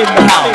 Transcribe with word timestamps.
in 0.00 0.06
the 0.06 0.32
house. 0.32 0.49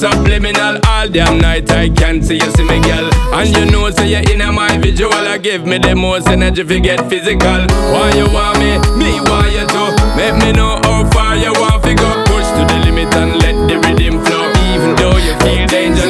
Subliminal. 0.00 0.80
All 0.86 1.08
damn 1.08 1.38
night 1.38 1.70
I 1.70 1.90
can't 1.90 2.24
see 2.24 2.36
you 2.36 2.50
see 2.56 2.64
me, 2.64 2.80
girl. 2.80 3.10
And 3.36 3.48
you 3.54 3.66
know, 3.70 3.90
say 3.90 4.08
you're 4.08 4.24
in 4.32 4.54
my 4.54 4.78
visual. 4.78 5.12
I 5.12 5.36
give 5.36 5.66
me 5.66 5.78
the 5.78 5.94
most 5.94 6.26
energy 6.28 6.62
if 6.62 6.70
you 6.70 6.80
get 6.80 7.08
physical. 7.10 7.60
Why 7.92 8.12
you 8.16 8.26
want 8.32 8.58
me? 8.58 8.80
Me 8.96 9.20
why 9.28 9.46
you 9.52 9.66
do? 9.68 9.84
Make 10.16 10.36
me 10.42 10.52
know 10.52 10.80
how 10.82 11.08
far 11.10 11.36
you 11.36 11.52
want 11.52 11.84
to 11.84 11.94
go. 11.94 12.10
Push 12.24 12.48
to 12.56 12.62
the 12.70 12.78
limit 12.86 13.14
and 13.14 13.36
let 13.42 13.56
the 13.68 13.76
rhythm 13.84 14.24
flow. 14.24 14.48
Even 14.72 14.96
though 14.96 15.18
you 15.18 15.34
feel 15.44 15.66
danger, 15.66 16.08
no 16.08 16.09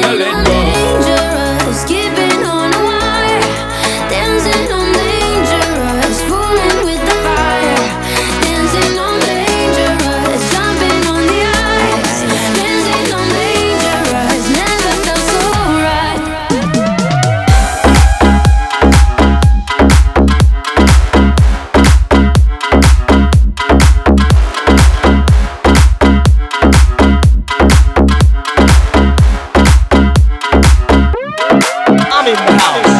coming 32.21 32.35
now. 32.35 32.90